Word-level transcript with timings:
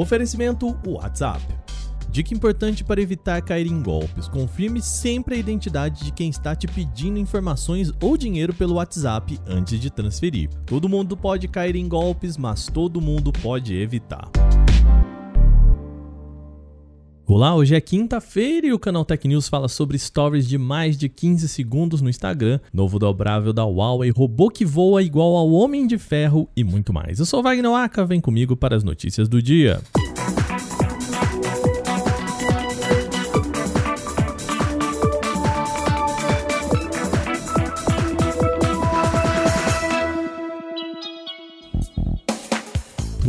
Oferecimento 0.00 0.74
WhatsApp. 0.86 1.42
Dica 2.10 2.32
importante 2.32 2.82
para 2.82 3.02
evitar 3.02 3.42
cair 3.42 3.66
em 3.66 3.82
golpes: 3.82 4.28
confirme 4.28 4.80
sempre 4.80 5.34
a 5.34 5.38
identidade 5.38 6.04
de 6.04 6.10
quem 6.10 6.30
está 6.30 6.56
te 6.56 6.66
pedindo 6.66 7.18
informações 7.18 7.92
ou 8.00 8.16
dinheiro 8.16 8.54
pelo 8.54 8.76
WhatsApp 8.76 9.38
antes 9.46 9.78
de 9.78 9.90
transferir. 9.90 10.48
Todo 10.64 10.88
mundo 10.88 11.18
pode 11.18 11.46
cair 11.48 11.76
em 11.76 11.86
golpes, 11.86 12.38
mas 12.38 12.64
todo 12.64 12.98
mundo 12.98 13.30
pode 13.30 13.76
evitar. 13.76 14.30
Olá, 17.32 17.54
hoje 17.54 17.76
é 17.76 17.80
quinta-feira 17.80 18.66
e 18.66 18.72
o 18.72 18.78
canal 18.78 19.04
Tech 19.04 19.28
News 19.28 19.48
fala 19.48 19.68
sobre 19.68 19.96
stories 19.96 20.48
de 20.48 20.58
mais 20.58 20.98
de 20.98 21.08
15 21.08 21.48
segundos 21.48 22.02
no 22.02 22.10
Instagram, 22.10 22.58
novo 22.74 22.98
dobrável 22.98 23.52
da 23.52 23.64
Huawei, 23.64 24.10
robô 24.10 24.50
que 24.50 24.64
voa 24.64 25.00
igual 25.00 25.36
ao 25.36 25.48
Homem 25.52 25.86
de 25.86 25.96
Ferro 25.96 26.48
e 26.56 26.64
muito 26.64 26.92
mais. 26.92 27.20
Eu 27.20 27.24
sou 27.24 27.40
Wagner 27.40 27.70
Waka, 27.70 28.04
vem 28.04 28.20
comigo 28.20 28.56
para 28.56 28.74
as 28.74 28.82
notícias 28.82 29.28
do 29.28 29.40
dia. 29.40 29.80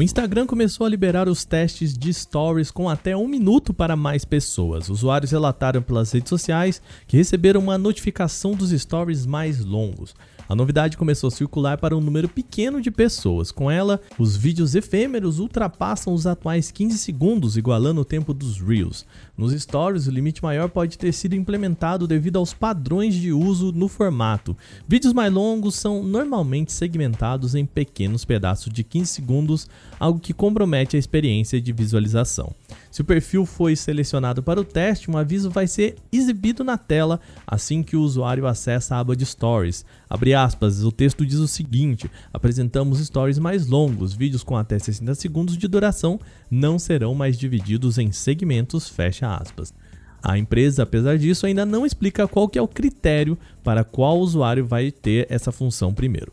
O 0.02 0.04
Instagram 0.04 0.48
começou 0.48 0.88
a 0.88 0.90
liberar 0.90 1.30
os 1.30 1.46
testes 1.46 1.96
de 1.96 2.12
stories 2.12 2.72
com 2.72 2.90
até 2.90 3.16
um 3.16 3.28
minuto 3.28 3.72
para 3.72 3.96
mais 3.96 4.26
pessoas. 4.26 4.90
Usuários 4.90 5.30
relataram 5.30 5.80
pelas 5.80 6.12
redes 6.12 6.28
sociais 6.28 6.82
que 7.06 7.16
receberam 7.16 7.62
uma 7.62 7.78
notificação 7.78 8.56
dos 8.56 8.72
stories 8.72 9.28
mais 9.28 9.64
longos. 9.64 10.16
A 10.52 10.56
novidade 10.56 10.98
começou 10.98 11.30
a 11.30 11.32
circular 11.32 11.78
para 11.78 11.96
um 11.96 12.02
número 12.02 12.28
pequeno 12.28 12.82
de 12.82 12.92
pessoas. 12.92 13.54
Com 13.54 13.72
ela, 13.72 14.02
os 14.20 14.36
vídeos 14.36 14.76
efêmeros 14.76 15.40
ultrapassam 15.40 16.14
os 16.14 16.28
atuais 16.28 16.70
15 16.70 16.98
segundos, 16.98 17.56
igualando 17.56 18.02
o 18.02 18.04
tempo 18.04 18.34
dos 18.34 18.60
Reels. 18.60 19.06
Nos 19.38 19.54
stories, 19.54 20.08
o 20.08 20.12
limite 20.12 20.44
maior 20.44 20.68
pode 20.68 20.98
ter 20.98 21.14
sido 21.14 21.38
implementado 21.38 22.06
devido 22.06 22.36
aos 22.36 22.54
padrões 22.54 23.16
de 23.16 23.32
uso 23.32 23.72
no 23.72 23.88
formato. 23.88 24.58
Vídeos 24.86 25.14
mais 25.14 25.32
longos 25.32 25.76
são 25.76 26.04
normalmente 26.04 26.74
segmentados 26.74 27.56
em 27.56 27.66
pequenos 27.66 28.26
pedaços 28.26 28.74
de 28.74 28.84
15 28.84 29.08
segundos, 29.08 29.70
algo 29.98 30.20
que 30.20 30.34
compromete 30.34 30.98
a 30.98 31.00
experiência 31.00 31.62
de 31.62 31.72
visualização. 31.72 32.54
Se 32.92 33.02
o 33.02 33.06
perfil 33.06 33.46
foi 33.46 33.74
selecionado 33.74 34.44
para 34.44 34.60
o 34.60 34.66
teste, 34.66 35.10
um 35.10 35.18
aviso 35.18 35.50
vai 35.50 35.66
ser 35.66 35.96
exibido 36.12 36.62
na 36.62 36.78
tela 36.78 37.22
assim 37.48 37.82
que 37.82 37.96
o 37.96 38.02
usuário 38.02 38.46
acessa 38.46 38.96
a 38.96 39.00
aba 39.00 39.16
de 39.16 39.26
Stories. 39.26 39.86
Abre 40.10 40.34
aspas, 40.34 40.84
o 40.84 40.92
texto 40.92 41.26
diz 41.26 41.40
o 41.40 41.48
seguinte: 41.48 42.12
apresentamos 42.34 43.00
stories 43.00 43.40
mais 43.40 43.66
longos, 43.66 44.14
vídeos 44.14 44.44
com 44.44 44.58
até 44.58 44.78
60 44.78 45.16
segundos 45.16 45.58
de 45.58 45.70
duração 45.70 46.20
não 46.50 46.78
serão 46.78 47.16
mais 47.16 47.38
divididos 47.38 47.98
em 47.98 48.12
segmentos, 48.12 48.90
fecha 48.90 49.34
aspas. 49.34 49.74
A 50.22 50.38
empresa, 50.38 50.84
apesar 50.84 51.18
disso, 51.18 51.46
ainda 51.46 51.66
não 51.66 51.86
explica 51.86 52.28
qual 52.28 52.48
que 52.48 52.60
é 52.60 52.62
o 52.62 52.68
critério 52.68 53.38
para 53.64 53.86
qual 53.86 54.20
usuário 54.20 54.66
vai 54.66 54.92
ter 54.92 55.26
essa 55.30 55.52
função 55.52 55.94
primeiro. 55.94 56.32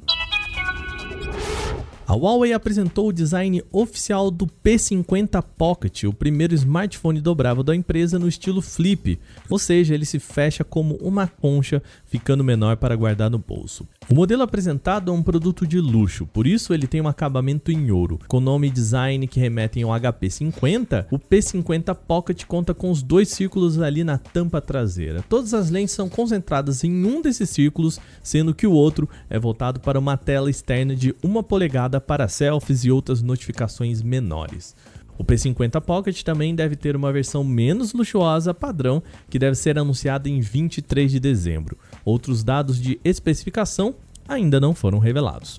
A 2.08 2.14
Huawei 2.14 2.54
apresentou 2.54 3.08
o 3.08 3.12
design 3.12 3.62
oficial 3.70 4.30
do 4.30 4.46
P50 4.46 5.44
Pocket, 5.58 6.04
o 6.04 6.12
primeiro 6.14 6.54
smartphone 6.54 7.20
dobrável 7.20 7.62
da 7.62 7.76
empresa 7.76 8.18
no 8.18 8.26
estilo 8.26 8.62
flip, 8.62 9.20
ou 9.50 9.58
seja, 9.58 9.92
ele 9.92 10.06
se 10.06 10.18
fecha 10.18 10.64
como 10.64 10.94
uma 11.02 11.26
concha, 11.26 11.82
ficando 12.06 12.42
menor 12.42 12.78
para 12.78 12.96
guardar 12.96 13.28
no 13.28 13.36
bolso. 13.36 13.86
O 14.08 14.14
modelo 14.14 14.42
apresentado 14.42 15.10
é 15.10 15.14
um 15.14 15.22
produto 15.22 15.66
de 15.66 15.78
luxo, 15.78 16.26
por 16.26 16.46
isso 16.46 16.72
ele 16.72 16.86
tem 16.86 17.02
um 17.02 17.08
acabamento 17.08 17.70
em 17.70 17.90
ouro. 17.90 18.18
Com 18.26 18.40
nome 18.40 18.68
e 18.68 18.70
design 18.70 19.26
que 19.26 19.38
remetem 19.38 19.82
ao 19.82 19.90
HP50, 19.90 21.08
o 21.10 21.18
P50 21.18 21.94
Pocket 21.94 22.46
conta 22.46 22.72
com 22.72 22.90
os 22.90 23.02
dois 23.02 23.28
círculos 23.28 23.78
ali 23.78 24.02
na 24.02 24.16
tampa 24.16 24.62
traseira. 24.62 25.22
Todas 25.28 25.52
as 25.52 25.68
lentes 25.68 25.94
são 25.94 26.08
concentradas 26.08 26.82
em 26.84 27.04
um 27.04 27.20
desses 27.20 27.50
círculos, 27.50 28.00
sendo 28.22 28.54
que 28.54 28.66
o 28.66 28.72
outro 28.72 29.06
é 29.28 29.38
voltado 29.38 29.78
para 29.78 29.98
uma 29.98 30.16
tela 30.16 30.48
externa 30.48 30.96
de 30.96 31.14
uma 31.22 31.42
polegada 31.42 31.97
para 32.00 32.28
selfies 32.28 32.84
e 32.84 32.90
outras 32.90 33.22
notificações 33.22 34.02
menores. 34.02 34.74
O 35.18 35.24
P50 35.24 35.80
Pocket 35.80 36.22
também 36.22 36.54
deve 36.54 36.76
ter 36.76 36.94
uma 36.94 37.12
versão 37.12 37.42
menos 37.42 37.92
luxuosa 37.92 38.54
padrão, 38.54 39.02
que 39.28 39.38
deve 39.38 39.56
ser 39.56 39.76
anunciada 39.76 40.28
em 40.28 40.40
23 40.40 41.10
de 41.10 41.18
dezembro. 41.18 41.76
Outros 42.04 42.44
dados 42.44 42.80
de 42.80 43.00
especificação 43.04 43.96
ainda 44.28 44.60
não 44.60 44.74
foram 44.74 44.98
revelados. 44.98 45.58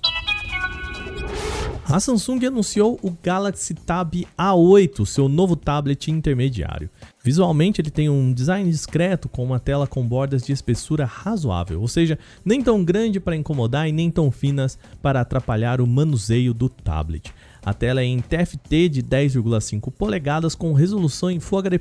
A 1.92 1.98
Samsung 1.98 2.46
anunciou 2.46 3.00
o 3.02 3.10
Galaxy 3.10 3.74
Tab 3.74 4.14
A8, 4.38 5.04
seu 5.04 5.28
novo 5.28 5.56
tablet 5.56 6.08
intermediário. 6.08 6.88
Visualmente, 7.20 7.80
ele 7.80 7.90
tem 7.90 8.08
um 8.08 8.32
design 8.32 8.70
discreto 8.70 9.28
com 9.28 9.42
uma 9.42 9.58
tela 9.58 9.88
com 9.88 10.06
bordas 10.06 10.44
de 10.44 10.52
espessura 10.52 11.04
razoável, 11.04 11.80
ou 11.80 11.88
seja, 11.88 12.16
nem 12.44 12.62
tão 12.62 12.84
grande 12.84 13.18
para 13.18 13.34
incomodar 13.34 13.88
e 13.88 13.92
nem 13.92 14.08
tão 14.08 14.30
finas 14.30 14.78
para 15.02 15.20
atrapalhar 15.20 15.80
o 15.80 15.86
manuseio 15.86 16.54
do 16.54 16.68
tablet. 16.68 17.34
A 17.62 17.74
tela 17.74 18.00
é 18.00 18.04
em 18.04 18.20
TFT 18.20 18.88
de 18.88 19.02
10,5 19.02 19.90
polegadas 19.90 20.54
com 20.54 20.72
resolução 20.72 21.28
em 21.28 21.40
Full 21.40 21.58
HD+. 21.58 21.80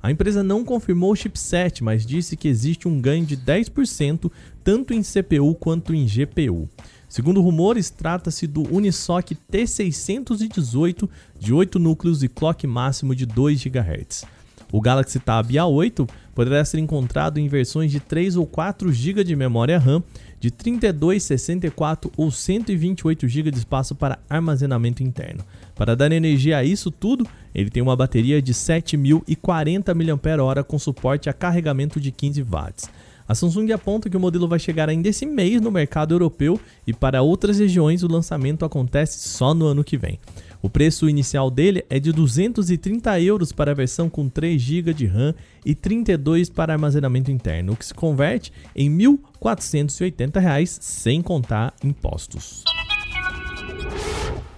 A 0.00 0.12
empresa 0.12 0.44
não 0.44 0.64
confirmou 0.64 1.10
o 1.10 1.16
chipset, 1.16 1.82
mas 1.82 2.06
disse 2.06 2.36
que 2.36 2.48
existe 2.48 2.86
um 2.86 3.00
ganho 3.00 3.26
de 3.26 3.36
10% 3.36 4.30
tanto 4.62 4.94
em 4.94 5.02
CPU 5.02 5.54
quanto 5.56 5.92
em 5.92 6.06
GPU. 6.06 6.68
Segundo 7.14 7.40
rumores, 7.40 7.90
trata-se 7.90 8.44
do 8.44 8.62
Unisoc 8.74 9.36
T618 9.48 11.08
de 11.38 11.54
8 11.54 11.78
núcleos 11.78 12.24
e 12.24 12.28
clock 12.28 12.66
máximo 12.66 13.14
de 13.14 13.24
2 13.24 13.66
GHz. 13.66 14.24
O 14.72 14.80
Galaxy 14.80 15.20
Tab 15.20 15.48
A8 15.48 16.10
poderá 16.34 16.64
ser 16.64 16.78
encontrado 16.78 17.38
em 17.38 17.46
versões 17.46 17.92
de 17.92 18.00
3 18.00 18.34
ou 18.34 18.44
4 18.44 18.92
GB 18.92 19.22
de 19.22 19.36
memória 19.36 19.78
RAM 19.78 20.02
de 20.40 20.50
32, 20.50 21.22
64 21.22 22.10
ou 22.16 22.32
128 22.32 23.28
GB 23.28 23.52
de 23.52 23.58
espaço 23.58 23.94
para 23.94 24.18
armazenamento 24.28 25.00
interno. 25.00 25.44
Para 25.76 25.94
dar 25.94 26.10
energia 26.10 26.58
a 26.58 26.64
isso 26.64 26.90
tudo, 26.90 27.24
ele 27.54 27.70
tem 27.70 27.80
uma 27.80 27.94
bateria 27.94 28.42
de 28.42 28.52
7040 28.52 29.94
mAh 29.94 30.64
com 30.66 30.80
suporte 30.80 31.30
a 31.30 31.32
carregamento 31.32 32.00
de 32.00 32.10
15 32.10 32.42
watts. 32.42 32.90
A 33.26 33.34
Samsung 33.34 33.72
aponta 33.72 34.10
que 34.10 34.16
o 34.16 34.20
modelo 34.20 34.46
vai 34.46 34.58
chegar 34.58 34.88
ainda 34.88 35.08
esse 35.08 35.24
mês 35.24 35.60
no 35.60 35.70
mercado 35.70 36.14
europeu 36.14 36.60
e 36.86 36.92
para 36.92 37.22
outras 37.22 37.58
regiões 37.58 38.02
o 38.02 38.08
lançamento 38.08 38.64
acontece 38.64 39.28
só 39.28 39.54
no 39.54 39.66
ano 39.66 39.82
que 39.82 39.96
vem. 39.96 40.18
O 40.60 40.68
preço 40.68 41.08
inicial 41.08 41.50
dele 41.50 41.84
é 41.88 41.98
de 41.98 42.12
230 42.12 43.20
euros 43.20 43.50
para 43.50 43.70
a 43.70 43.74
versão 43.74 44.10
com 44.10 44.28
3 44.28 44.60
GB 44.60 44.94
de 44.94 45.06
RAM 45.06 45.34
e 45.64 45.74
32 45.74 46.50
para 46.50 46.74
armazenamento 46.74 47.30
interno, 47.30 47.72
o 47.72 47.76
que 47.76 47.86
se 47.86 47.94
converte 47.94 48.52
em 48.76 48.90
1.480 48.90 50.40
reais, 50.40 50.78
sem 50.80 51.22
contar 51.22 51.74
impostos. 51.82 52.62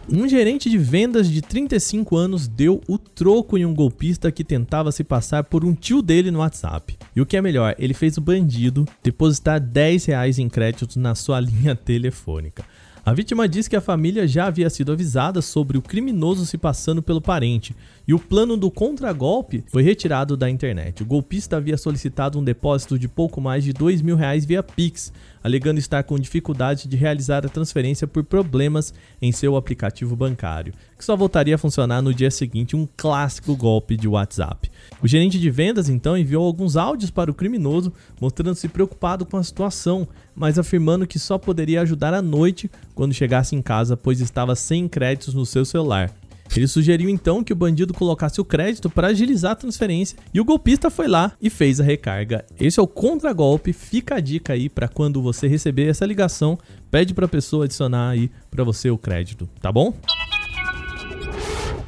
Um 0.09 0.28
gerente 0.28 0.71
de 0.71 0.78
vendas 0.78 1.28
de 1.28 1.43
35 1.43 2.16
anos 2.16 2.47
deu 2.47 2.81
o 2.88 2.97
troco 2.97 3.59
em 3.59 3.65
um 3.65 3.75
golpista 3.75 4.31
que 4.31 4.44
tentava 4.44 4.93
se 4.93 5.03
passar 5.03 5.43
por 5.43 5.65
um 5.65 5.75
tio 5.75 6.00
dele 6.00 6.31
no 6.31 6.38
WhatsApp. 6.38 6.97
E 7.16 7.21
o 7.22 7.25
que 7.25 7.38
é 7.38 7.41
melhor, 7.41 7.75
ele 7.78 7.94
fez 7.94 8.19
o 8.19 8.21
bandido 8.21 8.84
depositar 9.03 9.59
10 9.59 10.04
reais 10.04 10.38
em 10.38 10.50
créditos 10.50 10.97
na 10.97 11.15
sua 11.15 11.41
linha 11.41 11.75
telefônica. 11.75 12.62
A 13.06 13.15
vítima 13.15 13.49
diz 13.49 13.69
que 13.69 13.77
a 13.77 13.81
família 13.81 14.27
já 14.27 14.47
havia 14.47 14.69
sido 14.69 14.91
avisada 14.91 15.41
sobre 15.41 15.78
o 15.78 15.82
criminoso 15.82 16.44
se 16.44 16.59
passando 16.59 17.00
pelo 17.00 17.21
parente 17.21 17.75
e 18.06 18.12
o 18.12 18.19
plano 18.19 18.56
do 18.56 18.69
contragolpe 18.69 19.62
foi 19.69 19.84
retirado 19.84 20.37
da 20.37 20.50
internet. 20.50 21.05
O 21.05 21.06
golpista 21.06 21.56
havia 21.56 21.76
solicitado 21.76 22.37
um 22.37 22.44
depósito 22.44 22.99
de 22.99 23.06
pouco 23.06 23.41
mais 23.41 23.62
de 23.62 23.72
dois 23.72 24.03
mil 24.03 24.16
reais 24.16 24.44
via 24.44 24.60
Pix, 24.60 25.12
alegando 25.43 25.78
estar 25.78 26.03
com 26.03 26.19
dificuldade 26.19 26.88
de 26.88 26.97
realizar 26.97 27.47
a 27.47 27.49
transferência 27.49 28.09
por 28.09 28.25
problemas 28.25 28.93
em 29.22 29.31
seu 29.31 29.56
aplicativo 29.56 30.16
bancário, 30.16 30.75
que 30.99 31.05
só 31.05 31.16
voltaria 31.16 31.55
a 31.55 31.59
funcionar 31.59 32.03
no 32.03 32.12
dia 32.12 32.31
seguinte, 32.31 32.75
um 32.75 32.88
clássico 32.97 33.55
golpe 33.55 33.96
de 33.96 34.08
WhatsApp. 34.08 34.69
O 35.03 35.06
gerente 35.09 35.38
de 35.38 35.50
vendas 35.50 35.88
então 35.88 36.17
enviou 36.17 36.44
alguns 36.44 36.77
áudios 36.77 37.11
para 37.11 37.31
o 37.31 37.35
criminoso, 37.35 37.93
mostrando-se 38.21 38.69
preocupado 38.69 39.27
com 39.27 39.37
a 39.37 39.43
situação, 39.43 40.06
mas 40.35 40.59
afirmando 40.59 41.06
que 41.06 41.19
só 41.19 41.38
poderia 41.38 41.81
ajudar 41.83 42.15
à 42.15 42.23
noite 42.23 42.71
quando 42.94 43.15
chegasse 43.15 43.55
em 43.55 43.62
casa, 43.62 43.97
pois 43.97 44.21
estava 44.21 44.55
sem 44.55 44.88
créditos 44.88 45.35
no 45.35 45.47
seu 45.47 45.65
celular. 45.65 46.12
Ele 46.55 46.69
sugeriu 46.69 47.09
então 47.09 47.43
que 47.43 47.53
o 47.53 47.56
bandido 47.56 47.93
colocasse 47.93 48.41
o 48.41 48.44
crédito 48.44 48.88
para 48.88 49.09
agilizar 49.09 49.53
a 49.53 49.56
transferência 49.56 50.17
e 50.33 50.41
o 50.41 50.44
golpista 50.44 50.91
foi 50.91 51.09
lá 51.09 51.33
e 51.41 51.50
fez 51.50 51.81
a 51.81 51.85
recarga. 51.85 52.44
Esse 52.59 52.79
é 52.79 52.83
o 52.83 52.87
contragolpe. 52.87 53.73
Fica 53.73 54.17
a 54.17 54.21
dica 54.21 54.53
aí 54.53 54.69
para 54.69 54.88
quando 54.88 55.21
você 55.21 55.49
receber 55.49 55.88
essa 55.88 56.06
ligação, 56.06 56.59
pede 56.91 57.15
para 57.15 57.27
a 57.27 57.29
pessoa 57.29 57.65
adicionar 57.65 58.11
aí 58.11 58.31
para 58.50 58.65
você 58.65 58.91
o 58.91 58.99
crédito, 58.99 59.49
tá 59.61 59.73
bom? 59.73 59.93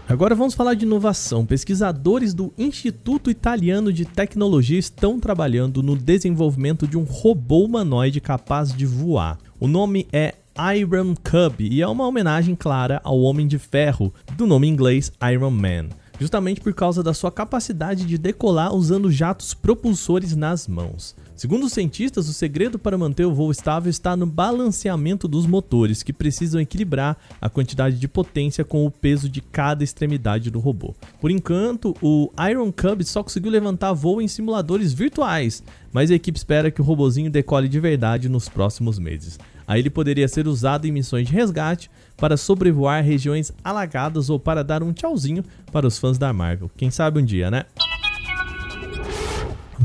Agora 0.08 0.34
vamos 0.34 0.54
falar 0.54 0.72
de 0.72 0.86
inovação. 0.86 1.44
Pesquisadores 1.44 2.32
do 2.32 2.50
Instituto 2.56 3.30
Italiano 3.30 3.92
de 3.92 4.06
Tecnologia 4.06 4.78
estão 4.78 5.20
trabalhando 5.20 5.82
no 5.82 5.94
desenvolvimento 5.94 6.88
de 6.88 6.96
um 6.96 7.02
robô 7.02 7.62
humanoide 7.62 8.18
capaz 8.18 8.72
de 8.72 8.86
voar. 8.86 9.36
O 9.60 9.68
nome 9.68 10.08
é 10.10 10.34
Iron 10.78 11.14
Cub 11.14 11.60
e 11.60 11.82
é 11.82 11.86
uma 11.86 12.06
homenagem 12.06 12.56
clara 12.56 13.02
ao 13.04 13.20
Homem 13.20 13.46
de 13.46 13.58
Ferro, 13.58 14.10
do 14.34 14.46
nome 14.46 14.66
inglês 14.66 15.12
Iron 15.30 15.50
Man 15.50 15.88
justamente 16.18 16.60
por 16.60 16.74
causa 16.74 17.02
da 17.02 17.14
sua 17.14 17.30
capacidade 17.30 18.04
de 18.04 18.18
decolar 18.18 18.74
usando 18.74 19.10
jatos 19.10 19.54
propulsores 19.54 20.34
nas 20.34 20.66
mãos. 20.66 21.14
Segundo 21.38 21.66
os 21.66 21.72
cientistas, 21.72 22.28
o 22.28 22.32
segredo 22.32 22.80
para 22.80 22.98
manter 22.98 23.24
o 23.24 23.32
voo 23.32 23.52
estável 23.52 23.88
está 23.88 24.16
no 24.16 24.26
balanceamento 24.26 25.28
dos 25.28 25.46
motores, 25.46 26.02
que 26.02 26.12
precisam 26.12 26.60
equilibrar 26.60 27.16
a 27.40 27.48
quantidade 27.48 27.96
de 27.96 28.08
potência 28.08 28.64
com 28.64 28.84
o 28.84 28.90
peso 28.90 29.28
de 29.28 29.40
cada 29.40 29.84
extremidade 29.84 30.50
do 30.50 30.58
robô. 30.58 30.96
Por 31.20 31.30
enquanto, 31.30 31.94
o 32.02 32.28
Iron 32.50 32.72
Cub 32.72 33.04
só 33.04 33.22
conseguiu 33.22 33.52
levantar 33.52 33.92
voo 33.92 34.20
em 34.20 34.26
simuladores 34.26 34.92
virtuais, 34.92 35.62
mas 35.92 36.10
a 36.10 36.16
equipe 36.16 36.36
espera 36.36 36.72
que 36.72 36.80
o 36.80 36.84
robozinho 36.84 37.30
decole 37.30 37.68
de 37.68 37.78
verdade 37.78 38.28
nos 38.28 38.48
próximos 38.48 38.98
meses. 38.98 39.38
Aí 39.64 39.80
ele 39.80 39.90
poderia 39.90 40.26
ser 40.26 40.48
usado 40.48 40.88
em 40.88 40.90
missões 40.90 41.28
de 41.28 41.32
resgate, 41.32 41.88
para 42.16 42.36
sobrevoar 42.36 43.04
regiões 43.04 43.52
alagadas 43.62 44.28
ou 44.28 44.40
para 44.40 44.64
dar 44.64 44.82
um 44.82 44.92
tchauzinho 44.92 45.44
para 45.70 45.86
os 45.86 45.98
fãs 45.98 46.18
da 46.18 46.32
Marvel. 46.32 46.68
Quem 46.76 46.90
sabe 46.90 47.20
um 47.20 47.24
dia, 47.24 47.48
né? 47.48 47.64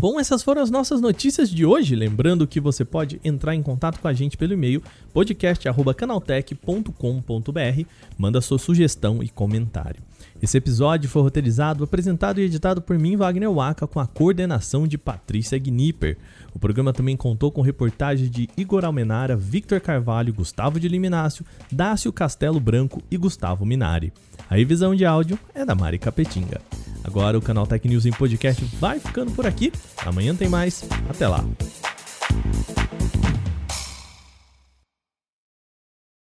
Bom, 0.04 0.20
essas 0.20 0.44
foram 0.44 0.62
as 0.62 0.70
nossas 0.70 1.00
notícias 1.00 1.50
de 1.50 1.66
hoje. 1.66 1.96
Lembrando 1.96 2.46
que 2.46 2.60
você 2.60 2.84
pode 2.84 3.22
entrar 3.24 3.56
em 3.56 3.64
contato 3.64 4.02
com 4.02 4.08
a 4.10 4.12
gente 4.12 4.36
pelo 4.36 4.52
e-mail 4.52 4.84
podcast@canaltech.com.br. 5.14 7.88
Manda 8.18 8.42
sua 8.42 8.60
sugestão 8.60 9.24
e 9.24 9.30
comentário. 9.30 10.02
Esse 10.42 10.58
episódio 10.58 11.10
foi 11.10 11.22
roteirizado, 11.22 11.86
apresentado 11.86 12.42
e 12.42 12.44
editado 12.44 12.82
por 12.82 13.00
mim, 13.00 13.16
Wagner 13.16 13.50
Waka, 13.50 13.88
com 13.88 14.02
a 14.02 14.06
coordenação 14.06 14.86
de 14.86 14.98
Patrícia 14.98 15.58
Gnipper. 15.58 16.18
O 16.54 16.60
programa 16.60 16.92
também 16.92 17.16
contou 17.16 17.50
com 17.50 17.62
reportagens 17.62 18.30
de 18.30 18.50
Igor 18.58 18.84
Almenara, 18.84 19.38
Victor 19.38 19.80
Carvalho, 19.80 20.34
Gustavo 20.34 20.82
de 20.82 20.90
Liminácio, 20.90 21.46
Dácio 21.72 22.12
Castelo 22.12 22.60
Branco 22.60 23.02
e 23.10 23.16
Gustavo 23.16 23.66
Minari. 23.66 24.12
A 24.50 24.56
revisão 24.56 24.94
de 24.94 25.06
áudio 25.06 25.40
é 25.56 25.64
da 25.64 25.74
Mari 25.74 25.98
Capetinga. 25.98 26.60
Agora 27.04 27.38
o 27.38 27.42
canal 27.42 27.68
Tech 27.68 27.88
News 27.88 28.06
em 28.06 28.12
podcast 28.12 28.64
vai 28.80 29.00
ficando 29.00 29.32
por 29.32 29.46
aqui. 29.46 29.72
Amanhã 30.06 30.36
tem 30.36 30.48
mais. 30.50 30.84
Até 31.10 31.28
lá. 31.28 31.44